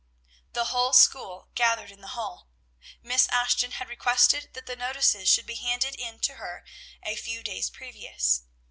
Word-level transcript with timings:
The 0.53 0.65
whole 0.73 0.93
school 0.93 1.49
gathered 1.53 1.91
in 1.91 2.01
the 2.01 2.17
hall. 2.17 2.47
Miss 3.03 3.29
Ashton 3.29 3.73
had 3.73 3.87
requested 3.87 4.55
that 4.55 4.65
the 4.65 4.75
notices 4.75 5.29
should 5.29 5.45
be 5.45 5.53
handed 5.53 5.93
in 5.93 6.17
to 6.21 6.37
her 6.37 6.65
a 7.03 7.15
few 7.15 7.43
days 7.43 7.69
previous. 7.69 8.41